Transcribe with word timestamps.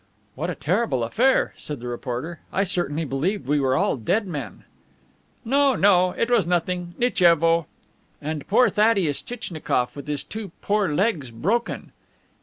"What 0.33 0.49
a 0.49 0.55
terrible 0.55 1.03
affair," 1.03 1.53
said 1.57 1.79
the 1.79 1.85
reporter, 1.87 2.39
"I 2.51 2.63
certainly 2.63 3.05
believed 3.05 3.45
we 3.45 3.59
were 3.59 3.75
all 3.75 3.97
dead 3.97 4.25
men." 4.25 4.63
"No, 5.45 5.75
no. 5.75 6.09
It 6.17 6.27
was 6.31 6.47
nothing. 6.47 6.95
Nitchevo!" 6.97 7.67
"And 8.19 8.47
poor 8.47 8.69
Thaddeus 8.71 9.21
Tchitchnikoff 9.21 9.95
with 9.95 10.07
his 10.07 10.23
two 10.23 10.53
poor 10.59 10.89
legs 10.91 11.29
broken!" 11.29 11.91